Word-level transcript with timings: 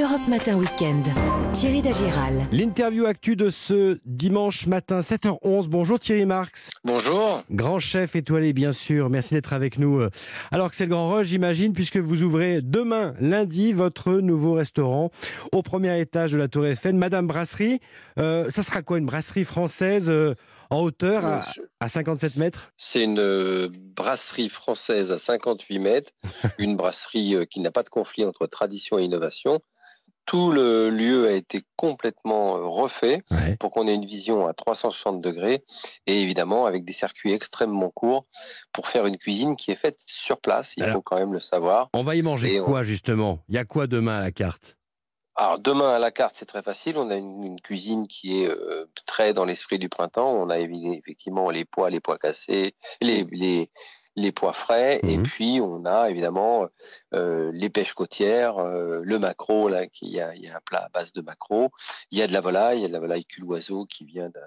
Europe 0.00 0.28
Matin 0.28 0.56
Weekend. 0.56 1.04
Thierry 1.52 1.82
Dagiral. 1.82 2.32
L'interview 2.52 3.04
actu 3.04 3.36
de 3.36 3.50
ce 3.50 3.98
dimanche 4.06 4.66
matin, 4.66 5.00
7h11. 5.00 5.68
Bonjour 5.68 5.98
Thierry 5.98 6.24
Marx. 6.24 6.70
Bonjour. 6.84 7.42
Grand 7.50 7.78
chef 7.78 8.16
étoilé, 8.16 8.54
bien 8.54 8.72
sûr. 8.72 9.10
Merci 9.10 9.34
d'être 9.34 9.52
avec 9.52 9.78
nous. 9.78 10.00
Alors 10.50 10.70
que 10.70 10.76
c'est 10.76 10.84
le 10.84 10.90
grand 10.90 11.08
rush, 11.08 11.26
j'imagine, 11.26 11.74
puisque 11.74 11.98
vous 11.98 12.22
ouvrez 12.22 12.62
demain, 12.62 13.14
lundi, 13.20 13.72
votre 13.72 14.12
nouveau 14.14 14.54
restaurant 14.54 15.10
au 15.52 15.62
premier 15.62 16.00
étage 16.00 16.32
de 16.32 16.38
la 16.38 16.48
Tour 16.48 16.66
Eiffel. 16.66 16.94
Madame 16.94 17.26
Brasserie, 17.26 17.80
euh, 18.18 18.50
ça 18.50 18.62
sera 18.62 18.82
quoi 18.82 18.98
Une 18.98 19.06
brasserie 19.06 19.44
française 19.44 20.08
euh, 20.08 20.34
en 20.70 20.80
hauteur 20.80 21.24
à, 21.26 21.42
à 21.80 21.88
57 21.88 22.36
mètres? 22.36 22.72
C'est 22.78 23.04
une 23.04 23.18
euh, 23.18 23.68
brasserie 23.72 24.48
française 24.48 25.12
à 25.12 25.18
58 25.18 25.78
mètres, 25.78 26.12
une 26.58 26.76
brasserie 26.76 27.34
euh, 27.34 27.44
qui 27.44 27.60
n'a 27.60 27.70
pas 27.70 27.82
de 27.82 27.90
conflit 27.90 28.24
entre 28.24 28.46
tradition 28.46 28.98
et 28.98 29.04
innovation. 29.04 29.60
Tout 30.30 30.52
le 30.52 30.90
lieu 30.90 31.26
a 31.26 31.32
été 31.32 31.64
complètement 31.74 32.56
euh, 32.56 32.60
refait 32.64 33.20
Ouais. 33.32 33.56
pour 33.58 33.72
qu'on 33.72 33.88
ait 33.88 33.94
une 33.96 34.04
vision 34.06 34.46
à 34.46 34.54
360 34.54 35.20
degrés 35.20 35.64
et 36.06 36.22
évidemment 36.22 36.66
avec 36.66 36.84
des 36.84 36.92
circuits 36.92 37.32
extrêmement 37.32 37.90
courts 37.90 38.26
pour 38.72 38.86
faire 38.86 39.06
une 39.06 39.16
cuisine 39.18 39.56
qui 39.56 39.72
est 39.72 39.76
faite 39.76 39.98
sur 40.06 40.40
place, 40.40 40.74
il 40.76 40.84
Alors- 40.84 40.94
faut 40.94 41.02
quand 41.02 41.16
même 41.16 41.32
le 41.32 41.40
savoir. 41.40 41.88
On 41.94 42.04
va 42.04 42.14
y 42.14 42.22
manger 42.22 42.54
Et 42.54 42.60
on- 42.60 42.64
quoi, 42.64 42.84
justement? 42.84 43.40
Il 43.48 43.56
y 43.56 43.58
a 43.58 43.64
quoi 43.64 43.88
demain 43.88 44.18
à 44.18 44.20
la 44.20 44.30
carte? 44.30 44.76
Alors 45.34 45.58
demain 45.58 45.90
à 45.94 45.98
la 45.98 46.12
carte, 46.12 46.36
c'est 46.38 46.46
très 46.46 46.62
facile. 46.62 46.96
On 46.96 47.10
a 47.10 47.16
une, 47.16 47.42
une 47.42 47.60
cuisine 47.60 48.06
qui 48.06 48.40
est 48.42 48.46
euh, 48.48 48.88
très 49.06 49.34
dans 49.34 49.44
l'esprit 49.44 49.80
du 49.80 49.88
printemps. 49.88 50.30
On 50.30 50.48
a 50.48 50.60
effectivement 50.60 51.50
les 51.50 51.64
pois, 51.64 51.90
les 51.90 51.98
pois 51.98 52.18
cassés, 52.18 52.76
les, 53.00 53.24
les, 53.32 53.68
les 54.16 54.32
pois 54.32 54.52
frais, 54.52 55.00
et 55.04 55.16
Mhm. 55.18 55.22
puis 55.22 55.60
on 55.62 55.84
a 55.84 56.10
évidemment 56.10 56.66
euh, 57.14 57.50
les 57.54 57.70
pêches 57.70 57.94
côtières, 57.94 58.58
euh, 58.58 59.00
le 59.04 59.18
maquereau. 59.18 59.68
Là, 59.68 59.86
qui- 59.86 60.06
il 60.06 60.12
y 60.12 60.20
a, 60.20 60.34
il 60.34 60.42
y 60.42 60.48
a 60.48 60.56
un 60.56 60.60
plat 60.64 60.84
à 60.84 60.88
base 60.88 61.12
de 61.12 61.22
maquereau. 61.22 61.70
Il 62.10 62.18
y 62.18 62.22
a 62.22 62.26
de 62.26 62.32
la 62.32 62.40
volaille, 62.40 62.78
il 62.78 62.82
y 62.82 62.84
a 62.84 62.88
de 62.88 62.92
la 62.92 63.00
volaille 63.00 63.24
cul-oiseau 63.24 63.86
qui 63.86 64.04
vient 64.04 64.28
de, 64.28 64.40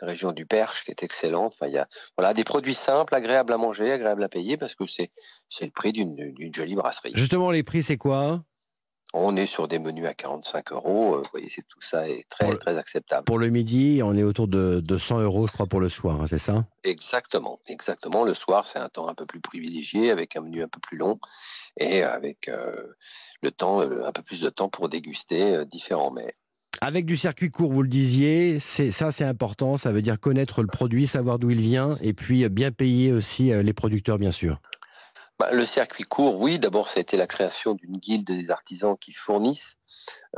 la 0.00 0.06
région 0.06 0.32
du 0.32 0.46
Perche, 0.46 0.84
qui 0.84 0.90
est 0.90 1.02
excellente. 1.02 1.54
Enfin, 1.54 1.66
il 1.66 1.74
y 1.74 1.78
a 1.78 1.86
voilà 2.16 2.34
des 2.34 2.44
produits 2.44 2.74
simples, 2.74 3.14
agréables 3.14 3.52
à 3.52 3.58
manger, 3.58 3.92
agréables 3.92 4.22
à 4.24 4.28
payer, 4.28 4.56
parce 4.56 4.74
que 4.74 4.86
c'est 4.86 5.10
c'est 5.48 5.64
le 5.64 5.70
prix 5.72 5.92
d'une 5.92 6.14
d'une 6.34 6.54
jolie 6.54 6.74
brasserie. 6.74 7.12
Justement, 7.14 7.50
les 7.50 7.62
prix, 7.62 7.82
c'est 7.82 7.98
quoi? 7.98 8.42
On 9.12 9.36
est 9.36 9.46
sur 9.46 9.66
des 9.66 9.78
menus 9.80 10.06
à 10.06 10.14
45 10.14 10.72
euros. 10.72 11.14
euh, 11.14 11.18
Vous 11.18 11.28
voyez, 11.32 11.48
c'est 11.48 11.66
tout 11.68 11.80
ça 11.80 12.08
est 12.08 12.26
très 12.28 12.54
très 12.56 12.76
acceptable. 12.78 13.24
Pour 13.24 13.38
le 13.38 13.48
midi, 13.48 14.00
on 14.04 14.16
est 14.16 14.22
autour 14.22 14.46
de, 14.46 14.80
de 14.80 14.98
100 14.98 15.20
euros, 15.20 15.46
je 15.48 15.52
crois, 15.52 15.66
pour 15.66 15.80
le 15.80 15.88
soir, 15.88 16.20
hein, 16.20 16.26
c'est 16.28 16.38
ça? 16.38 16.64
Exactement, 16.84 17.58
exactement. 17.66 18.24
Le 18.24 18.34
soir, 18.34 18.68
c'est 18.68 18.78
un 18.78 18.88
temps 18.88 19.08
un 19.08 19.14
peu 19.14 19.26
plus 19.26 19.40
privilégié, 19.40 20.10
avec 20.10 20.36
un 20.36 20.42
menu 20.42 20.62
un 20.62 20.68
peu 20.68 20.78
plus 20.80 20.96
long 20.96 21.18
et 21.76 22.02
avec 22.02 22.48
euh, 22.48 22.94
le 23.42 23.50
temps, 23.50 23.80
euh, 23.80 24.04
un 24.06 24.12
peu 24.12 24.22
plus 24.22 24.40
de 24.40 24.48
temps 24.48 24.68
pour 24.68 24.88
déguster 24.88 25.54
euh, 25.54 25.64
différents 25.64 26.10
mets. 26.10 26.34
Avec 26.80 27.04
du 27.04 27.16
circuit 27.16 27.50
court, 27.50 27.70
vous 27.70 27.82
le 27.82 27.88
disiez, 27.88 28.58
c'est 28.58 28.90
ça 28.90 29.12
c'est 29.12 29.24
important, 29.24 29.76
ça 29.76 29.92
veut 29.92 30.00
dire 30.02 30.18
connaître 30.18 30.62
le 30.62 30.68
produit, 30.68 31.06
savoir 31.06 31.38
d'où 31.38 31.50
il 31.50 31.60
vient 31.60 31.98
et 32.00 32.14
puis 32.14 32.48
bien 32.48 32.70
payer 32.70 33.12
aussi 33.12 33.50
les 33.52 33.72
producteurs 33.74 34.18
bien 34.18 34.30
sûr. 34.30 34.62
Bah, 35.40 35.48
le 35.52 35.64
circuit 35.64 36.04
court, 36.04 36.38
oui. 36.38 36.58
D'abord, 36.58 36.90
ça 36.90 36.98
a 36.98 37.00
été 37.00 37.16
la 37.16 37.26
création 37.26 37.72
d'une 37.72 37.96
guilde 37.96 38.26
des 38.26 38.50
artisans 38.50 38.94
qui 39.00 39.14
fournissent 39.14 39.78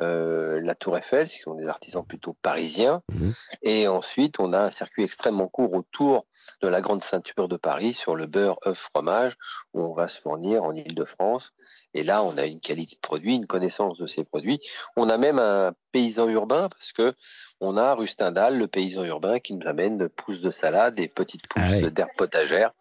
euh, 0.00 0.60
la 0.62 0.76
Tour 0.76 0.96
Eiffel, 0.96 1.28
ce 1.28 1.38
sont 1.42 1.54
des 1.54 1.66
artisans 1.66 2.06
plutôt 2.06 2.36
parisiens. 2.40 3.02
Mhm. 3.10 3.34
Et 3.62 3.88
ensuite, 3.88 4.38
on 4.38 4.52
a 4.52 4.60
un 4.60 4.70
circuit 4.70 5.02
extrêmement 5.02 5.48
court 5.48 5.74
autour 5.74 6.26
de 6.60 6.68
la 6.68 6.80
grande 6.80 7.02
ceinture 7.02 7.48
de 7.48 7.56
Paris 7.56 7.94
sur 7.94 8.14
le 8.14 8.26
beurre, 8.26 8.60
œuf, 8.64 8.78
fromage, 8.78 9.36
où 9.74 9.84
on 9.84 9.92
va 9.92 10.06
se 10.06 10.20
fournir 10.20 10.62
en 10.62 10.72
Île-de-France. 10.72 11.52
Et 11.94 12.04
là, 12.04 12.22
on 12.22 12.38
a 12.38 12.46
une 12.46 12.60
qualité 12.60 12.94
de 12.94 13.00
produit, 13.00 13.34
une 13.34 13.46
connaissance 13.48 13.98
de 13.98 14.06
ces 14.06 14.22
produits. 14.22 14.60
On 14.96 15.08
a 15.10 15.18
même 15.18 15.40
un 15.40 15.72
paysan 15.90 16.28
urbain 16.28 16.68
parce 16.68 16.92
que 16.92 17.12
on 17.60 17.76
a 17.76 17.94
rue 17.94 18.06
Stendhal, 18.06 18.56
le 18.56 18.68
paysan 18.68 19.04
urbain, 19.04 19.40
qui 19.40 19.54
nous 19.54 19.66
amène 19.66 20.08
pousses 20.08 20.40
de 20.40 20.50
salade 20.50 20.98
et 21.00 21.08
petites 21.08 21.48
pousses 21.48 21.62
Ah 21.66 21.76
oui. 21.82 21.90
d'herbes 21.90 22.16
potagères 22.16 22.72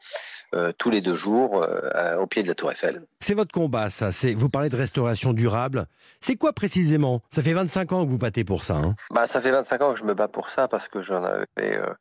euh, 0.53 0.71
tous 0.77 0.89
les 0.89 1.01
deux 1.01 1.15
jours 1.15 1.63
euh, 1.63 2.17
au 2.17 2.27
pied 2.27 2.43
de 2.43 2.47
la 2.47 2.55
Tour 2.55 2.71
Eiffel. 2.71 3.01
C'est 3.19 3.33
votre 3.33 3.51
combat 3.51 3.89
ça, 3.89 4.11
c'est 4.11 4.33
vous 4.33 4.49
parlez 4.49 4.69
de 4.69 4.75
restauration 4.75 5.33
durable. 5.33 5.85
C'est 6.19 6.35
quoi 6.35 6.53
précisément? 6.53 7.21
Ça 7.31 7.41
fait 7.41 7.53
25 7.53 7.91
ans 7.93 8.05
que 8.05 8.09
vous 8.09 8.17
battez 8.17 8.43
pour 8.43 8.63
ça. 8.63 8.75
hein? 8.75 8.95
Bah, 9.11 9.27
ça 9.27 9.41
fait 9.41 9.51
25 9.51 9.81
ans 9.81 9.93
que 9.93 9.99
je 9.99 10.03
me 10.05 10.13
bats 10.13 10.27
pour 10.27 10.49
ça 10.49 10.67
parce 10.67 10.87
que 10.87 11.01
j'en 11.01 11.23
avais, 11.23 11.45
euh, 11.59 11.93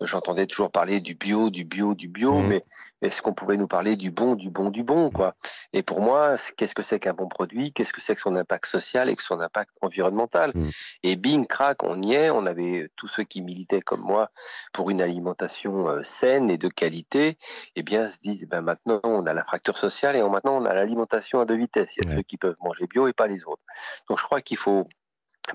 j'entendais 0.00 0.46
toujours 0.46 0.70
parler 0.70 1.00
du 1.00 1.14
bio, 1.14 1.50
du 1.50 1.64
bio, 1.64 1.94
du 1.94 2.08
bio, 2.08 2.40
Mhm. 2.40 2.48
mais 2.48 2.64
est-ce 3.02 3.22
qu'on 3.22 3.34
pouvait 3.34 3.56
nous 3.56 3.66
parler 3.66 3.96
du 3.96 4.10
bon, 4.10 4.34
du 4.34 4.50
bon, 4.50 4.70
du 4.70 4.82
bon, 4.82 5.10
quoi? 5.10 5.34
Et 5.72 5.82
pour 5.82 6.00
moi, 6.00 6.36
qu'est-ce 6.56 6.74
que 6.74 6.82
c'est 6.82 7.00
qu'un 7.00 7.14
bon 7.14 7.28
produit? 7.28 7.72
Qu'est-ce 7.72 7.92
que 7.92 8.00
c'est 8.00 8.14
que 8.14 8.20
son 8.20 8.36
impact 8.36 8.66
social 8.66 9.08
et 9.08 9.16
que 9.16 9.22
son 9.22 9.40
impact 9.40 9.70
environnemental? 9.80 10.52
Mhm. 10.54 10.70
Et 11.02 11.16
bing, 11.16 11.46
crac, 11.46 11.82
on 11.82 12.00
y 12.02 12.14
est. 12.14 12.30
On 12.30 12.46
avait 12.46 12.90
tous 12.96 13.08
ceux 13.08 13.24
qui 13.24 13.42
militaient 13.42 13.80
comme 13.80 14.00
moi 14.02 14.30
pour 14.72 14.90
une 14.90 15.00
alimentation 15.00 15.88
euh, 15.88 16.02
saine 16.02 16.50
et 16.50 16.58
de 16.58 16.68
qualité. 16.68 17.38
Eh 17.76 17.82
bien, 17.82 18.08
se 18.08 18.18
disent, 18.20 18.46
ben 18.46 18.60
maintenant, 18.62 19.00
on 19.04 19.26
a 19.26 19.34
la 19.34 19.44
fracture 19.44 19.78
sociale 19.78 20.16
et 20.16 20.22
maintenant, 20.22 20.56
on 20.60 20.64
a 20.64 20.74
l'alimentation 20.74 21.40
à 21.40 21.44
deux 21.44 21.56
vitesses. 21.56 21.96
Il 21.96 22.04
y 22.04 22.06
a 22.06 22.10
Ouais. 22.10 22.16
ceux 22.16 22.22
qui 22.22 22.36
peuvent 22.36 22.56
manger 22.60 22.86
bio 22.86 23.08
et 23.08 23.12
pas 23.12 23.26
les 23.26 23.44
autres. 23.44 23.64
Donc, 24.08 24.18
je 24.18 24.24
crois 24.24 24.40
qu'il 24.40 24.56
faut 24.56 24.88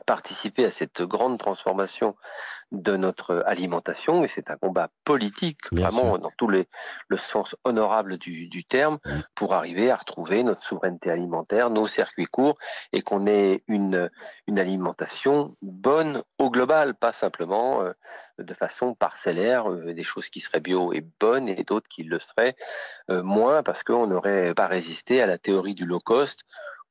participer 0.05 0.65
à 0.65 0.71
cette 0.71 1.01
grande 1.01 1.39
transformation 1.39 2.15
de 2.71 2.97
notre 2.97 3.43
alimentation 3.45 4.23
et 4.23 4.27
c'est 4.27 4.49
un 4.49 4.57
combat 4.57 4.89
politique 5.03 5.59
Bien 5.71 5.87
vraiment 5.87 6.13
sûr. 6.13 6.19
dans 6.19 6.31
tout 6.37 6.49
les, 6.49 6.67
le 7.07 7.17
sens 7.17 7.55
honorable 7.63 8.17
du, 8.17 8.47
du 8.47 8.65
terme 8.65 8.97
pour 9.35 9.53
arriver 9.53 9.91
à 9.91 9.95
retrouver 9.95 10.43
notre 10.43 10.63
souveraineté 10.63 11.09
alimentaire, 11.11 11.69
nos 11.69 11.87
circuits 11.87 12.25
courts 12.25 12.57
et 12.91 13.01
qu'on 13.01 13.27
ait 13.27 13.63
une, 13.67 14.09
une 14.47 14.59
alimentation 14.59 15.55
bonne 15.61 16.23
au 16.39 16.49
global, 16.49 16.95
pas 16.95 17.13
simplement 17.13 17.81
euh, 17.81 17.93
de 18.39 18.53
façon 18.53 18.95
parcellaire, 18.95 19.71
euh, 19.71 19.93
des 19.93 20.03
choses 20.03 20.29
qui 20.29 20.41
seraient 20.41 20.59
bio 20.59 20.91
et 20.91 21.05
bonnes 21.19 21.47
et 21.47 21.63
d'autres 21.63 21.87
qui 21.87 22.03
le 22.03 22.19
seraient 22.19 22.55
euh, 23.11 23.23
moins 23.23 23.63
parce 23.63 23.83
qu'on 23.83 24.07
n'aurait 24.07 24.53
pas 24.55 24.67
résisté 24.67 25.21
à 25.21 25.27
la 25.27 25.37
théorie 25.37 25.75
du 25.75 25.85
low 25.85 25.99
cost 25.99 26.45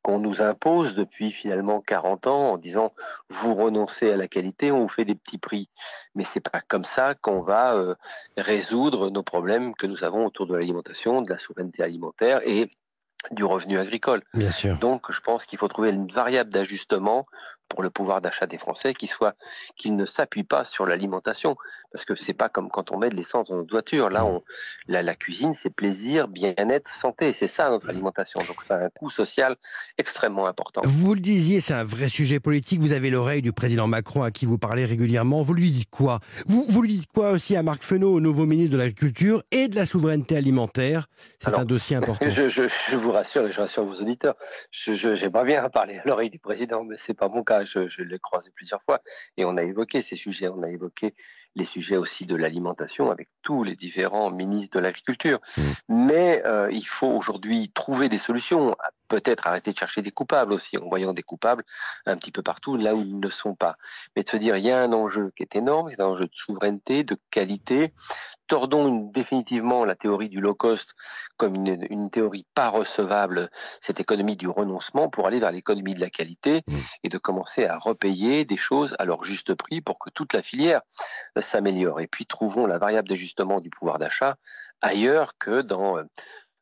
qu'on 0.05 0.19
nous 0.19 0.43
impose 0.43 0.95
depuis 0.95 1.33
finalement 1.33 1.81
40 1.81 2.27
ans 2.27 2.53
en 2.53 2.59
disant 2.59 2.93
vous 3.31 3.55
renoncez 3.55 4.13
à 4.13 4.17
la 4.17 4.29
qualité, 4.29 4.71
on 4.71 4.81
vous 4.81 4.89
fait 4.89 5.07
des 5.07 5.15
petits 5.15 5.39
prix. 5.39 5.71
Mais 6.15 6.25
c'est 6.25 6.41
pas 6.41 6.61
comme 6.61 6.85
ça 6.85 7.15
qu'on 7.15 7.41
va 7.41 7.75
euh, 7.75 7.95
résoudre 8.37 9.11
nos 9.11 9.23
problèmes 9.23 9.75
que 9.75 9.87
nous 9.87 10.05
avons 10.05 10.27
autour 10.27 10.47
de 10.47 10.55
l'alimentation, 10.55 11.23
de 11.23 11.31
la 11.31 11.39
souveraineté 11.39 11.83
alimentaire 11.83 12.43
et 12.45 12.71
du 13.31 13.45
revenu 13.45 13.79
agricole. 13.79 14.23
Bien 14.35 14.51
sûr. 14.51 14.79
Donc, 14.79 15.11
je 15.11 15.21
pense 15.21 15.47
qu'il 15.47 15.59
faut 15.59 15.69
trouver 15.69 15.91
une 15.91 16.09
variable 16.09 16.51
d'ajustement 16.51 17.25
pour 17.69 17.83
le 17.83 17.91
pouvoir 17.91 18.21
d'achat 18.21 18.47
des 18.47 18.59
Français 18.59 18.95
qui 18.95 19.07
soit 19.07 19.35
qu'il 19.77 19.97
ne 19.97 20.05
s'appuie 20.07 20.45
pas 20.45 20.65
sur 20.65 20.87
l'alimentation, 20.87 21.57
parce 21.93 22.05
que 22.05 22.15
c'est 22.15 22.35
pas 22.35 22.49
comme 22.49 22.69
quand 22.69 22.93
on 22.93 22.99
met 22.99 23.09
de 23.11 23.17
l'essence 23.17 23.49
dans 23.49 23.57
notre 23.57 23.71
voiture. 23.73 24.11
Là, 24.11 24.25
on, 24.25 24.43
la, 24.87 25.03
la 25.03 25.15
cuisine, 25.15 25.55
c'est 25.55 25.71
plaisir, 25.71 26.29
bien-être, 26.29 26.89
santé. 26.95 27.33
C'est 27.33 27.47
ça 27.49 27.71
notre 27.71 27.89
alimentation. 27.89 28.41
Donc, 28.47 28.63
ça 28.63 28.77
a 28.77 28.85
un 28.85 28.91
coût 28.91 29.11
social 29.11 29.57
extrêmement 29.99 30.47
important. 30.47 30.83
Vous 30.85 31.15
le 31.15 31.21
disiez, 31.21 31.61
c'est 31.61 31.75
un 31.75 31.85
vrai 31.85 32.09
sujet 32.09 32.39
politique. 32.41 32.81
Vous 32.81 32.93
avez 32.93 33.11
l'oreille 33.11 33.43
du 33.43 33.53
président 33.53 33.87
Macron 33.87 34.23
à 34.23 34.31
qui 34.31 34.47
vous 34.47 34.59
parlez 34.59 34.85
régulièrement. 34.85 35.43
Vous 35.43 35.55
lui 35.55 35.71
dites 35.71 35.91
quoi? 35.91 36.21
Vous, 36.47 36.65
vous 36.69 36.83
lui 36.83 36.93
dites 36.99 37.11
quoi 37.13 37.31
aussi 37.31 37.57
à 37.57 37.63
Marc 37.63 37.83
Fesneau, 37.83 38.13
au 38.15 38.21
nouveau 38.21 38.47
ministre 38.47 38.73
de 38.73 38.79
l'Agriculture 38.79 39.43
et 39.51 39.69
de 39.69 39.75
la 39.77 39.87
souveraineté 39.87 40.37
alimentaire? 40.37 41.09
C'est 41.41 41.55
un 41.55 41.65
dossier 41.65 41.97
important. 41.97 42.25
Je, 42.31 42.49
je, 42.49 42.63
je 42.91 42.97
vous 42.97 43.13
rassure 43.13 43.47
et 43.47 43.53
je 43.53 43.61
rassure 43.61 43.85
vos 43.85 43.95
auditeurs. 44.01 44.35
Je, 44.71 44.95
je- 44.95 45.15
j'aimerais 45.15 45.45
bien 45.45 45.69
parler 45.71 45.99
à 45.99 46.03
l'oreille 46.09 46.31
du 46.31 46.39
président, 46.39 46.83
mais 46.85 46.97
c'est 46.99 47.15
pas 47.15 47.29
mon 47.29 47.43
cas. 47.45 47.54
Je, 47.65 47.89
je 47.89 48.03
l'ai 48.03 48.19
croisé 48.19 48.51
plusieurs 48.55 48.83
fois 48.83 49.01
et 49.37 49.45
on 49.45 49.57
a 49.57 49.63
évoqué 49.63 50.03
ces 50.03 50.17
sujets. 50.17 50.49
On 50.49 50.63
a 50.63 50.69
évoqué 50.69 51.15
les 51.57 51.65
sujets 51.65 51.97
aussi 51.97 52.27
de 52.27 52.35
l'alimentation 52.35 53.11
avec 53.11 53.29
tous 53.43 53.63
les 53.63 53.77
différents 53.77 54.31
ministres 54.31 54.77
de 54.77 54.83
l'agriculture. 54.83 55.41
Mm. 55.57 55.63
Mais 55.89 56.43
euh, 56.47 56.69
il 56.73 56.87
faut 56.87 57.09
aujourd'hui 57.09 57.71
trouver 57.73 58.09
des 58.09 58.19
solutions. 58.19 58.77
Peut-être 59.09 59.47
arrêter 59.47 59.73
de 59.73 59.79
chercher 59.79 60.03
des 60.03 60.11
coupables 60.11 60.53
aussi, 60.53 60.77
en 60.79 60.89
voyant 60.89 61.13
des 61.13 61.23
coupables 61.23 61.65
un 62.06 62.17
petit 62.17 62.33
peu 62.33 62.43
partout 62.43 62.77
là 62.77 62.95
où 62.95 63.01
ils 63.01 63.21
ne 63.21 63.31
sont 63.31 63.55
pas. 63.55 63.77
Mais 64.17 64.23
de 64.23 64.29
se 64.29 64.37
dire, 64.37 64.56
il 64.56 64.65
y 64.65 64.71
a 64.71 64.81
un 64.81 64.93
enjeu 64.93 65.33
qui 65.37 65.43
est 65.43 65.56
énorme, 65.56 65.91
c'est 65.91 66.01
un 66.01 66.06
enjeu 66.06 66.25
de 66.25 66.35
souveraineté, 66.35 67.05
de 67.05 67.17
qualité. 67.31 67.93
Tordons 68.47 69.11
définitivement 69.11 69.87
la 69.87 69.95
théorie 69.95 70.29
du 70.29 70.41
low 70.41 70.55
cost 70.55 70.95
comme 71.39 71.55
une, 71.55 71.87
une 71.89 72.11
théorie 72.11 72.47
pas 72.55 72.69
recevable, 72.69 73.51
cette 73.81 74.01
économie 74.01 74.37
du 74.37 74.49
renoncement, 74.49 75.09
pour 75.09 75.27
aller 75.27 75.41
vers 75.41 75.50
l'économie 75.50 75.95
de 75.95 76.00
la 76.00 76.11
qualité 76.11 76.55
Mm. 76.67 76.79
et 77.03 77.09
de 77.09 77.19
commencer 77.19 77.67
à 77.67 77.79
repayer 77.79 78.45
des 78.45 78.57
choses 78.57 78.95
à 78.99 79.05
leur 79.05 79.25
juste 79.25 79.55
prix 79.55 79.81
pour 79.81 79.99
que 79.99 80.11
toute 80.11 80.33
la 80.33 80.43
filière 80.43 80.83
euh, 81.39 81.43
s'améliore. 81.43 82.00
Et 82.00 82.07
puis 82.07 82.27
trouvons 82.27 82.67
la 82.67 82.79
variable 82.79 83.09
d'ajustement 83.09 83.61
du 83.61 83.71
pouvoir 83.71 83.99
d'achat 83.99 84.37
ailleurs 84.81 85.37
que 85.39 85.62
dans 85.62 85.99
euh, 85.99 86.05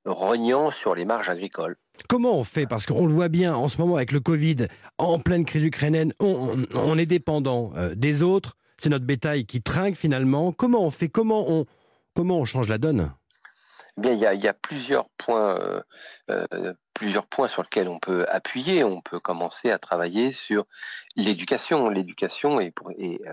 rognant 0.05 0.71
sur 0.71 0.95
les 0.95 1.05
marges 1.05 1.29
agricoles. 1.29 1.77
Comment 2.09 2.37
on 2.39 2.45
fait? 2.45 2.67
Parce 2.67 2.87
qu'on 2.87 3.07
le 3.07 3.13
voit 3.13 3.29
bien 3.29 3.55
en 3.55 3.69
ce 3.69 3.79
moment 3.79 3.97
avec 3.97 4.13
le 4.13 4.21
Covid, 4.21 4.67
en 4.99 5.19
pleine 5.19 5.45
crise 5.45 5.63
ukrainienne, 5.65 6.13
on, 6.21 6.57
on- 6.75 6.79
on 6.79 6.99
est 6.99 7.07
dépendant 7.07 7.73
euh, 7.77 7.95
des 7.95 8.23
autres. 8.23 8.57
C'est 8.79 8.89
notre 8.89 9.05
bétail 9.05 9.47
qui 9.47 9.63
trinque 9.63 9.95
finalement. 9.97 10.53
Comment 10.53 10.85
on 10.85 10.91
fait? 10.91 11.09
Comment 11.09 11.49
on, 11.49 11.67
comment 12.15 12.39
on 12.39 12.45
change 12.45 12.69
la 12.69 12.79
donne? 12.79 13.13
Bien, 13.97 14.13
il 14.13 14.19
y 14.19 14.27
a, 14.27 14.35
il 14.35 14.41
y 14.43 14.49
a 14.49 14.55
plusieurs 14.55 15.09
points 15.19 15.83
euh, 16.33 16.47
euh, 16.55 16.75
plusieurs 16.95 17.27
points 17.27 17.49
sur 17.49 17.63
lesquels 17.63 17.89
on 17.89 17.99
peut 17.99 18.27
appuyer. 18.29 18.85
On 18.85 19.01
peut 19.01 19.19
commencer 19.19 19.71
à 19.71 19.79
travailler 19.79 20.33
sur 20.33 20.67
l'éducation. 21.17 21.89
L'éducation 21.89 22.61
est, 22.61 22.71
pour, 22.71 22.91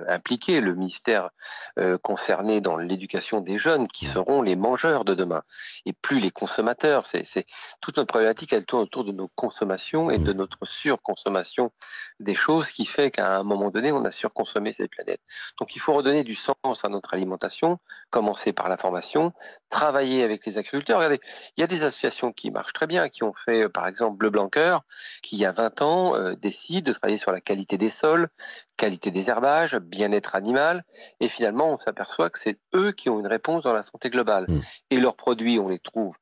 impliquer 0.07 0.61
le 0.61 0.73
ministère 0.73 1.29
euh, 1.77 1.97
concerné 1.97 2.61
dans 2.61 2.77
l'éducation 2.77 3.41
des 3.41 3.57
jeunes 3.57 3.87
qui 3.87 4.05
seront 4.05 4.41
les 4.41 4.55
mangeurs 4.55 5.05
de 5.05 5.13
demain 5.13 5.43
et 5.85 5.93
plus 5.93 6.19
les 6.19 6.31
consommateurs. 6.31 7.05
C'est 7.05 7.45
toute 7.81 7.97
notre 7.97 8.07
problématique, 8.07 8.53
elle 8.53 8.65
tourne 8.65 8.83
autour 8.83 9.03
de 9.03 9.11
nos 9.11 9.27
consommations 9.35 10.09
et 10.09 10.17
de 10.17 10.33
notre 10.33 10.65
surconsommation 10.65 11.71
des 12.19 12.35
choses 12.35 12.71
qui 12.71 12.85
fait 12.85 13.11
qu'à 13.11 13.37
un 13.37 13.43
moment 13.43 13.69
donné, 13.69 13.91
on 13.91 14.03
a 14.05 14.11
surconsommé 14.11 14.73
cette 14.73 14.89
planète. 14.89 15.21
Donc 15.59 15.75
il 15.75 15.79
faut 15.79 15.93
redonner 15.93 16.23
du 16.23 16.35
sens 16.35 16.55
à 16.83 16.89
notre 16.89 17.13
alimentation, 17.13 17.77
commencer 18.09 18.53
par 18.53 18.69
la 18.69 18.77
formation, 18.77 19.33
travailler 19.69 20.23
avec 20.23 20.45
les 20.45 20.57
agriculteurs. 20.57 20.97
Regardez, 20.97 21.19
il 21.57 21.61
y 21.61 21.63
a 21.63 21.67
des 21.67 21.83
associations 21.83 22.31
qui 22.31 22.51
marchent 22.51 22.73
très 22.73 22.87
bien, 22.89 23.07
qui 23.07 23.23
ont 23.23 23.31
fait 23.31 23.63
euh, 23.63 23.69
par 23.69 23.87
exemple 23.87 24.17
Bleu 24.17 24.29
Blanqueur, 24.29 24.83
qui 25.23 25.37
il 25.37 25.39
y 25.39 25.45
a 25.45 25.53
20 25.53 25.81
ans 25.81 26.15
euh, 26.15 26.35
décide 26.35 26.85
de 26.85 26.91
travailler 26.91 27.17
sur 27.17 27.31
la 27.31 27.39
qualité 27.39 27.77
des 27.77 27.89
sols, 27.89 28.27
qualité 28.75 29.11
des 29.11 29.29
herbages, 29.29 29.77
bien-être 29.77 30.35
animal, 30.35 30.83
et 31.21 31.29
finalement 31.29 31.71
on 31.71 31.79
s'aperçoit 31.79 32.29
que 32.29 32.39
c'est 32.39 32.59
eux 32.75 32.91
qui 32.91 33.09
ont 33.09 33.21
une 33.21 33.27
réponse 33.27 33.63
dans 33.63 33.73
la 33.73 33.83
santé 33.83 34.09
globale. 34.09 34.45
Mmh. 34.49 34.59
Et 34.89 34.97
leurs 34.97 35.15
produits, 35.15 35.59
on 35.59 35.69
les 35.69 35.79
trouve 35.79 36.15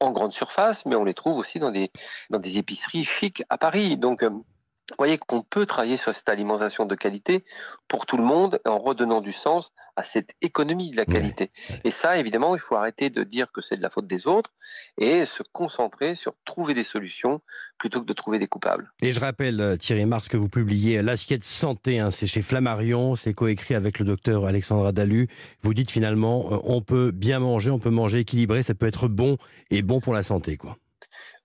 en 0.00 0.12
grande 0.12 0.32
surface, 0.32 0.86
mais 0.86 0.94
on 0.94 1.04
les 1.04 1.14
trouve 1.14 1.38
aussi 1.38 1.58
dans 1.58 1.70
des, 1.70 1.90
dans 2.30 2.38
des 2.38 2.58
épiceries 2.58 3.04
chics 3.04 3.42
à 3.48 3.58
Paris. 3.58 3.96
Donc 3.96 4.22
euh, 4.22 4.30
vous 4.90 4.96
voyez 4.98 5.16
qu'on 5.16 5.42
peut 5.42 5.64
travailler 5.64 5.96
sur 5.96 6.14
cette 6.14 6.28
alimentation 6.28 6.84
de 6.84 6.94
qualité 6.94 7.44
pour 7.88 8.04
tout 8.04 8.18
le 8.18 8.22
monde 8.22 8.60
en 8.66 8.78
redonnant 8.78 9.22
du 9.22 9.32
sens 9.32 9.72
à 9.96 10.02
cette 10.02 10.34
économie 10.42 10.90
de 10.90 10.96
la 10.96 11.06
qualité. 11.06 11.50
Et 11.84 11.90
ça, 11.90 12.18
évidemment, 12.18 12.54
il 12.54 12.60
faut 12.60 12.76
arrêter 12.76 13.08
de 13.08 13.22
dire 13.22 13.50
que 13.50 13.62
c'est 13.62 13.76
de 13.76 13.82
la 13.82 13.88
faute 13.88 14.06
des 14.06 14.26
autres 14.26 14.50
et 14.98 15.24
se 15.24 15.42
concentrer 15.52 16.14
sur 16.16 16.34
trouver 16.44 16.74
des 16.74 16.84
solutions 16.84 17.40
plutôt 17.78 18.02
que 18.02 18.06
de 18.06 18.12
trouver 18.12 18.38
des 18.38 18.46
coupables. 18.46 18.92
Et 19.00 19.12
je 19.12 19.20
rappelle, 19.20 19.60
euh, 19.60 19.76
Thierry 19.76 20.04
Mars, 20.04 20.28
que 20.28 20.36
vous 20.36 20.50
publiez 20.50 21.00
L'assiette 21.00 21.44
santé, 21.44 21.98
hein, 21.98 22.10
c'est 22.10 22.26
chez 22.26 22.42
Flammarion, 22.42 23.16
c'est 23.16 23.32
coécrit 23.32 23.74
avec 23.74 23.98
le 23.98 24.04
docteur 24.04 24.44
Alexandra 24.44 24.92
Dalu. 24.92 25.28
Vous 25.62 25.72
dites 25.72 25.90
finalement, 25.90 26.52
euh, 26.52 26.58
on 26.64 26.82
peut 26.82 27.10
bien 27.10 27.38
manger, 27.38 27.70
on 27.70 27.78
peut 27.78 27.90
manger 27.90 28.18
équilibré, 28.18 28.62
ça 28.62 28.74
peut 28.74 28.86
être 28.86 29.08
bon 29.08 29.38
et 29.70 29.80
bon 29.80 30.00
pour 30.00 30.12
la 30.12 30.22
santé, 30.22 30.58
quoi. 30.58 30.76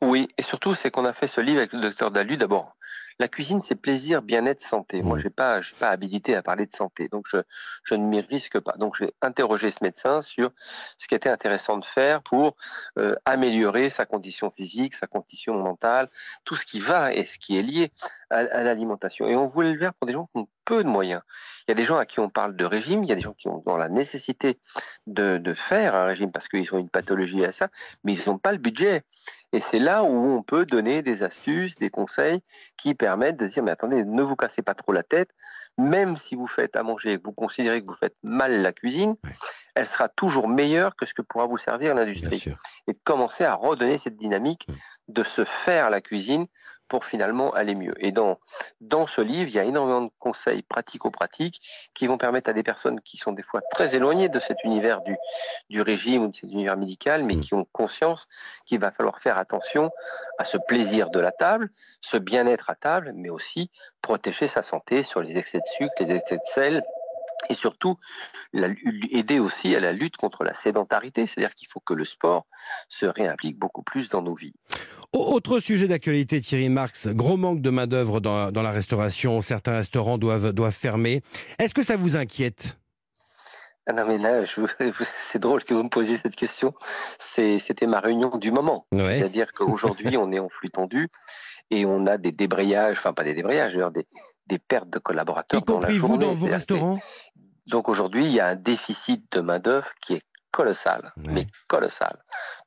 Oui, 0.01 0.29
et 0.37 0.43
surtout, 0.43 0.75
c'est 0.75 0.91
qu'on 0.91 1.03
a 1.03 1.11
fait 1.13 1.27
ce 1.27 1.41
livre 1.41 1.57
avec 1.57 1.73
le 1.73 1.81
docteur 1.81 2.11
Dalu, 2.11 2.37
d'abord 2.37 2.77
la 3.19 3.27
cuisine, 3.27 3.59
c'est 3.59 3.75
plaisir, 3.75 4.21
bien-être, 4.21 4.61
santé. 4.61 5.01
Moi, 5.01 5.17
mmh. 5.17 5.19
j'ai 5.19 5.29
pas, 5.29 5.59
pas 5.79 5.89
habilité 5.89 6.35
à 6.35 6.41
parler 6.41 6.65
de 6.65 6.73
santé, 6.73 7.09
donc 7.09 7.25
je, 7.29 7.37
je 7.83 7.95
ne 7.95 8.05
m'y 8.05 8.21
risque 8.21 8.59
pas. 8.59 8.73
Donc, 8.77 8.95
j'ai 8.97 9.13
interrogé 9.21 9.71
ce 9.71 9.83
médecin 9.83 10.21
sur 10.21 10.51
ce 10.97 11.07
qui 11.07 11.15
était 11.15 11.29
intéressant 11.29 11.77
de 11.77 11.85
faire 11.85 12.21
pour 12.21 12.55
euh, 12.97 13.15
améliorer 13.25 13.89
sa 13.89 14.05
condition 14.05 14.49
physique, 14.49 14.95
sa 14.95 15.07
condition 15.07 15.55
mentale, 15.55 16.09
tout 16.45 16.55
ce 16.55 16.65
qui 16.65 16.79
va 16.79 17.13
et 17.13 17.25
ce 17.25 17.37
qui 17.37 17.57
est 17.57 17.63
lié 17.63 17.91
à, 18.29 18.63
l'alimentation. 18.63 19.27
Et 19.27 19.35
on 19.35 19.45
voulait 19.47 19.73
le 19.73 19.79
faire 19.79 19.93
pour 19.93 20.07
des 20.07 20.13
gens 20.13 20.29
qui 20.33 20.39
ont 20.39 20.47
peu 20.63 20.83
de 20.83 20.89
moyens. 20.89 21.21
Il 21.67 21.71
y 21.71 21.73
a 21.73 21.75
des 21.75 21.83
gens 21.83 21.97
à 21.97 22.05
qui 22.05 22.19
on 22.19 22.29
parle 22.29 22.55
de 22.55 22.63
régime, 22.63 23.03
il 23.03 23.09
y 23.09 23.11
a 23.11 23.15
des 23.15 23.21
gens 23.21 23.33
qui 23.33 23.47
ont 23.47 23.63
la 23.75 23.89
nécessité 23.89 24.59
de, 25.07 25.37
de 25.37 25.53
faire 25.53 25.95
un 25.95 26.05
régime 26.05 26.31
parce 26.31 26.47
qu'ils 26.47 26.73
ont 26.73 26.77
une 26.77 26.89
pathologie 26.89 27.43
à 27.43 27.51
ça, 27.51 27.69
mais 28.03 28.13
ils 28.13 28.29
n'ont 28.29 28.37
pas 28.37 28.51
le 28.51 28.59
budget. 28.59 29.03
Et 29.51 29.61
c'est 29.61 29.79
là 29.79 30.03
où 30.03 30.07
on 30.07 30.43
peut 30.43 30.65
donner 30.65 31.01
des 31.01 31.23
astuces, 31.23 31.75
des 31.75 31.89
conseils 31.89 32.41
qui 32.77 32.93
permettent 32.93 33.37
de 33.37 33.47
dire, 33.47 33.63
mais 33.63 33.71
attendez, 33.71 34.03
ne 34.03 34.21
vous 34.21 34.35
cassez 34.35 34.61
pas 34.61 34.75
trop 34.75 34.91
la 34.91 35.03
tête, 35.03 35.31
même 35.77 36.17
si 36.17 36.35
vous 36.35 36.47
faites 36.47 36.75
à 36.75 36.83
manger 36.83 37.13
et 37.13 37.17
que 37.17 37.23
vous 37.25 37.33
considérez 37.33 37.81
que 37.81 37.87
vous 37.87 37.97
faites 37.97 38.15
mal 38.21 38.61
la 38.61 38.71
cuisine, 38.71 39.15
elle 39.75 39.87
sera 39.87 40.09
toujours 40.09 40.47
meilleure 40.47 40.95
que 40.95 41.05
ce 41.05 41.13
que 41.13 41.21
pourra 41.21 41.45
vous 41.45 41.57
servir 41.57 41.95
l'industrie. 41.95 42.43
Et 42.87 42.93
de 42.93 42.99
commencer 43.03 43.43
à 43.43 43.55
redonner 43.55 43.97
cette 43.97 44.17
dynamique 44.17 44.67
de 45.07 45.23
se 45.23 45.45
faire 45.45 45.89
la 45.89 46.01
cuisine 46.01 46.45
pour 46.89 47.05
finalement 47.05 47.53
aller 47.53 47.75
mieux. 47.75 47.93
Et 47.99 48.11
dans, 48.11 48.39
dans 48.81 49.07
ce 49.07 49.21
livre, 49.21 49.49
il 49.49 49.55
y 49.55 49.59
a 49.59 49.63
énormément 49.63 50.01
de 50.01 50.11
conseils 50.19 50.63
pratico-pratiques 50.63 51.61
qui 51.93 52.07
vont 52.07 52.17
permettre 52.17 52.49
à 52.49 52.53
des 52.53 52.63
personnes 52.63 52.99
qui 52.99 53.17
sont 53.17 53.31
des 53.31 53.43
fois 53.43 53.61
très 53.71 53.95
éloignées 53.95 54.27
de 54.27 54.39
cet 54.39 54.63
univers 54.63 55.01
du, 55.01 55.15
du 55.69 55.81
régime 55.81 56.23
ou 56.23 56.27
de 56.29 56.35
cet 56.35 56.51
univers 56.51 56.75
médical, 56.75 57.23
mais 57.23 57.35
mm. 57.35 57.39
qui 57.41 57.53
ont 57.53 57.65
conscience 57.71 58.27
qu'il 58.65 58.79
va 58.79 58.91
falloir 58.91 59.19
faire 59.19 59.37
attention 59.37 59.91
à 60.37 60.45
ce 60.45 60.57
plaisir 60.57 61.09
de 61.11 61.19
la 61.19 61.31
table, 61.31 61.69
ce 62.01 62.17
bien-être 62.17 62.69
à 62.69 62.75
table, 62.75 63.13
mais 63.15 63.29
aussi 63.29 63.71
protéger 64.01 64.47
sa 64.47 64.63
santé 64.63 65.03
sur 65.03 65.21
les 65.21 65.37
excès 65.37 65.59
de 65.59 65.67
sucre, 65.77 65.93
les 65.99 66.15
excès 66.15 66.37
de 66.37 66.45
sel, 66.45 66.83
et 67.47 67.53
surtout 67.53 67.97
aider 69.11 69.39
aussi 69.39 69.75
à 69.75 69.79
la 69.79 69.93
lutte 69.93 70.17
contre 70.17 70.43
la 70.43 70.53
sédentarité, 70.53 71.25
c'est-à-dire 71.25 71.55
qu'il 71.55 71.67
faut 71.69 71.79
que 71.79 71.93
le 71.93 72.05
sport 72.05 72.45
se 72.89 73.05
réimplique 73.05 73.57
beaucoup 73.57 73.83
plus 73.83 74.09
dans 74.09 74.21
nos 74.21 74.35
vies. 74.35 74.53
Autre 75.13 75.59
sujet 75.59 75.87
d'actualité, 75.87 76.41
Thierry 76.41 76.69
Marx, 76.69 77.07
gros 77.07 77.37
manque 77.37 77.61
de 77.61 77.69
main-d'œuvre 77.69 78.19
dans, 78.19 78.51
la 78.51 78.71
restauration, 78.71 79.41
certains 79.41 79.77
restaurants 79.77 80.17
doivent, 80.17 80.51
doivent 80.51 80.75
fermer. 80.75 81.21
Est-ce 81.57 81.73
que 81.73 81.83
ça 81.83 81.95
vous 81.95 82.15
inquiète? 82.15 82.77
Ah 83.87 83.93
non 83.93 84.05
mais 84.05 84.19
là, 84.19 84.43
c'est 85.31 85.39
drôle 85.39 85.63
que 85.63 85.73
vous 85.73 85.83
me 85.83 85.89
posiez 85.89 86.17
cette 86.17 86.35
question. 86.35 86.75
C'était 87.17 87.87
ma 87.87 87.99
réunion 87.99 88.37
du 88.37 88.51
moment. 88.51 88.85
C'est-à-dire 88.93 89.51
qu'aujourd'hui, 89.53 90.15
on 90.17 90.31
est 90.31 90.39
en 90.39 90.49
flux 90.49 90.69
tendu 90.69 91.07
et 91.71 91.85
on 91.85 92.05
a 92.05 92.17
des 92.17 92.31
débrayages, 92.31 92.97
enfin 92.97 93.13
pas 93.13 93.23
des 93.23 93.33
débrayages, 93.33 93.73
des, 93.93 94.07
des 94.47 94.59
pertes 94.59 94.89
de 94.89 94.99
collaborateurs. 94.99 95.61
Y 95.61 95.63
compris 95.63 95.97
vous 95.97 96.17
dans 96.17 96.33
vos 96.33 96.47
restaurants 96.47 96.99
Donc 97.67 97.89
aujourd'hui, 97.89 98.25
il 98.25 98.31
y 98.31 98.39
a 98.39 98.47
un 98.47 98.55
déficit 98.55 99.31
de 99.31 99.41
main-d'œuvre 99.41 99.89
qui 100.01 100.15
est 100.15 100.23
colossal, 100.51 101.13
mais 101.17 101.45
colossal, 101.67 102.17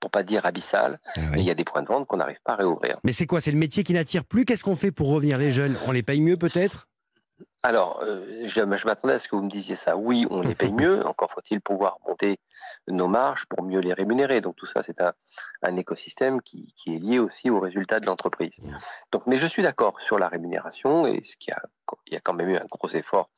pour 0.01 0.11
pas 0.11 0.23
dire 0.23 0.47
abyssal. 0.47 1.01
Ah 1.17 1.21
il 1.37 1.43
y 1.43 1.51
a 1.51 1.55
des 1.55 1.65
points 1.65 1.83
de 1.83 1.89
vente 1.89 2.07
qu'on 2.07 2.19
n'arrive 2.19 2.41
pas 2.45 2.53
à 2.53 2.57
réouvrir. 2.57 3.01
Mais 3.03 3.13
c'est 3.13 3.27
quoi? 3.27 3.41
C'est 3.41 3.51
le 3.51 3.59
métier 3.59 3.83
qui 3.83 3.93
n'attire 3.93 4.25
plus? 4.25 4.45
Qu'est-ce 4.45 4.63
qu'on 4.63 4.77
fait 4.77 4.93
pour 4.93 5.09
revenir 5.09 5.37
les 5.37 5.51
jeunes? 5.51 5.77
On 5.87 5.93
les 5.93 6.05
paye 6.05 6.21
mieux 6.21 6.37
peut-être? 6.37 6.87
Alors, 7.65 8.01
euh, 8.03 8.43
je, 8.47 8.61
m'attendais 8.61 9.15
à 9.15 9.19
ce 9.21 9.29
que 9.29 9.37
vous 9.37 9.43
me 9.43 9.49
disiez 9.49 9.77
ça. 9.77 9.97
Oui, 9.97 10.27
on 10.31 10.41
les 10.41 10.57
paye 10.57 10.73
mieux. 10.73 11.07
Encore 11.07 11.31
faut-il 11.31 11.61
pouvoir 11.61 11.99
monter 12.09 12.41
nos 12.89 13.07
marges 13.07 13.47
pour 13.47 13.63
mieux 13.63 13.79
les 13.79 13.93
rémunérer. 13.93 14.41
Donc 14.41 14.57
tout 14.57 14.67
ça, 14.67 14.83
c'est 14.83 15.01
un, 15.01 15.77
écosystème 15.77 16.43
qui, 16.43 16.75
est 16.87 16.99
lié 16.99 17.21
aussi 17.21 17.51
aux 17.51 17.61
résultats 17.61 18.01
de 18.01 18.07
l'entreprise. 18.07 18.61
Donc, 19.13 19.27
mais 19.27 19.37
je 19.37 19.47
suis 19.47 19.63
d'accord 19.63 20.01
sur 20.01 20.19
la 20.19 20.29
rémunération 20.29 21.07
et 21.07 21.23
ce 21.23 21.37
qui 21.37 21.53
a, 21.53 21.63
il 22.07 22.15
y 22.15 22.17
a 22.17 22.21
quand 22.21 22.35
même 22.35 22.49
eu 22.49 22.57
un 22.57 22.67
gros 22.69 22.89
effort 22.89 23.31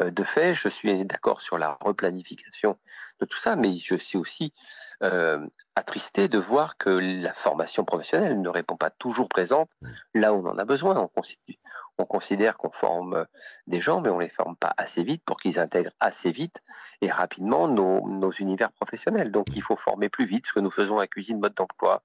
euh, 0.00 0.10
de 0.10 0.24
fait. 0.24 0.54
Je 0.54 0.68
suis 0.70 1.04
d'accord 1.04 1.42
sur 1.42 1.58
la 1.58 1.76
replanification 1.82 2.78
de 3.20 3.26
tout 3.26 3.38
ça, 3.38 3.56
mais 3.56 3.74
je 3.76 3.96
suis 3.96 4.16
aussi 4.16 4.54
euh, 5.02 5.46
attristé 5.74 6.28
de 6.28 6.38
voir 6.38 6.78
que 6.78 6.88
la 6.88 7.34
formation 7.34 7.84
professionnelle 7.84 8.40
ne 8.40 8.48
répond 8.48 8.76
pas 8.76 8.90
toujours 8.90 9.28
présente 9.28 9.70
là 10.14 10.32
où 10.32 10.38
on 10.38 10.48
en 10.48 10.56
a 10.56 10.64
besoin. 10.64 11.10
On, 11.14 11.22
on 11.98 12.04
considère 12.04 12.56
qu'on 12.56 12.70
forme 12.70 13.26
des 13.66 13.80
gens, 13.80 14.00
mais 14.00 14.10
on 14.10 14.18
les 14.18 14.28
forme 14.28 14.56
pas 14.56 14.74
assez 14.76 15.02
vite 15.02 15.22
pour 15.24 15.38
qu'ils 15.38 15.58
intègrent 15.58 15.92
assez 16.00 16.30
vite 16.30 16.62
et 17.00 17.10
rapidement 17.10 17.68
nos, 17.68 18.30
univers 18.32 18.72
professionnels. 18.72 19.30
Donc 19.30 19.46
il 19.54 19.62
faut 19.62 19.76
former 19.76 20.08
plus 20.08 20.26
vite, 20.26 20.46
ce 20.46 20.52
que 20.52 20.60
nous 20.60 20.70
faisons 20.70 20.98
à 20.98 21.06
Cuisine 21.06 21.38
Mode 21.38 21.54
d'Emploi. 21.54 22.02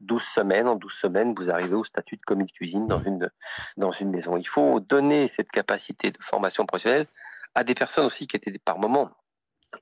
12 0.00 0.22
semaines, 0.22 0.68
en 0.68 0.76
12 0.76 0.92
semaines, 0.92 1.34
vous 1.36 1.50
arrivez 1.50 1.74
au 1.74 1.84
statut 1.84 2.16
de 2.16 2.22
commis 2.22 2.46
de 2.46 2.52
cuisine 2.52 2.86
dans 2.86 3.02
une, 3.02 3.30
dans 3.76 3.92
une 3.92 4.10
maison. 4.10 4.36
Il 4.36 4.48
faut 4.48 4.80
donner 4.80 5.28
cette 5.28 5.50
capacité 5.50 6.10
de 6.10 6.18
formation 6.20 6.66
professionnelle 6.66 7.06
à 7.54 7.64
des 7.64 7.74
personnes 7.74 8.06
aussi 8.06 8.26
qui 8.26 8.36
étaient 8.36 8.56
par 8.58 8.78
moments 8.78 9.10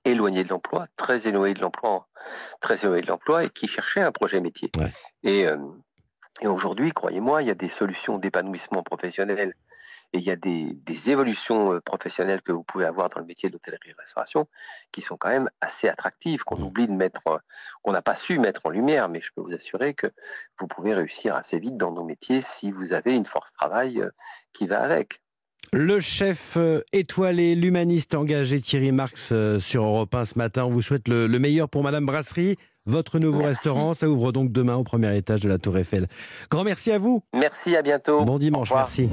éloignées 0.04 0.44
de 0.44 0.48
l'emploi, 0.48 0.86
très 0.96 1.28
éloignées 1.28 1.54
de 1.54 1.60
l'emploi, 1.60 2.08
très 2.60 2.84
éloignées 2.84 3.02
de 3.02 3.08
l'emploi 3.08 3.44
et 3.44 3.50
qui 3.50 3.68
cherchaient 3.68 4.00
un 4.00 4.12
projet 4.12 4.40
métier. 4.40 4.70
Et 5.22 5.46
euh, 5.46 5.56
et 6.42 6.46
aujourd'hui, 6.46 6.92
croyez-moi, 6.92 7.42
il 7.42 7.48
y 7.48 7.50
a 7.50 7.54
des 7.54 7.68
solutions 7.68 8.18
d'épanouissement 8.18 8.82
professionnel 8.82 9.54
et 10.12 10.18
il 10.18 10.24
y 10.24 10.30
a 10.30 10.36
des, 10.36 10.76
évolutions 11.10 11.72
euh, 11.72 11.80
professionnelles 11.80 12.42
que 12.42 12.52
vous 12.52 12.62
pouvez 12.62 12.84
avoir 12.84 13.08
dans 13.08 13.20
le 13.20 13.26
métier 13.26 13.48
d'hôtellerie-restauration 13.50 14.46
qui 14.92 15.02
sont 15.02 15.16
quand 15.16 15.30
même 15.30 15.48
assez 15.60 15.88
attractives, 15.88 16.44
qu'on 16.44 16.58
mmh. 16.58 16.64
oublie 16.64 16.86
de 16.88 16.92
mettre, 16.92 17.26
euh, 17.28 17.38
qu'on 17.82 17.92
n'a 17.92 18.02
pas 18.02 18.14
su 18.14 18.38
mettre 18.38 18.66
en 18.66 18.70
lumière, 18.70 19.08
mais 19.08 19.20
je 19.20 19.30
peux 19.34 19.40
vous 19.40 19.54
assurer 19.54 19.94
que 19.94 20.08
vous 20.58 20.66
pouvez 20.66 20.94
réussir 20.94 21.34
assez 21.34 21.58
vite 21.58 21.76
dans 21.76 21.92
nos 21.92 22.04
métiers 22.04 22.40
si 22.40 22.70
vous 22.70 22.92
avez 22.92 23.14
une 23.14 23.26
force 23.26 23.52
travail 23.52 24.00
euh, 24.00 24.10
qui 24.52 24.66
va 24.66 24.82
avec. 24.82 25.20
Le 25.72 25.98
chef 25.98 26.56
étoilé, 26.92 27.56
l'humaniste 27.56 28.14
engagé 28.14 28.60
Thierry 28.60 28.92
Marx 28.92 29.32
sur 29.58 29.82
Europe 29.82 30.14
1 30.14 30.24
ce 30.24 30.38
matin, 30.38 30.64
on 30.64 30.70
vous 30.70 30.80
souhaite 30.80 31.08
le, 31.08 31.26
meilleur 31.40 31.68
pour 31.68 31.82
Madame 31.82 32.06
Brasserie. 32.06 32.56
Votre 32.86 33.18
nouveau 33.18 33.42
restaurant, 33.42 33.94
ça 33.94 34.08
ouvre 34.08 34.30
donc 34.30 34.52
demain 34.52 34.76
au 34.76 34.84
premier 34.84 35.16
étage 35.16 35.40
de 35.40 35.48
la 35.48 35.58
Tour 35.58 35.76
Eiffel. 35.76 36.06
Grand 36.50 36.62
merci 36.62 36.92
à 36.92 36.98
vous. 36.98 37.22
Merci, 37.34 37.76
à 37.76 37.82
bientôt. 37.82 38.24
Bon 38.24 38.38
dimanche, 38.38 38.72
merci. 38.72 39.10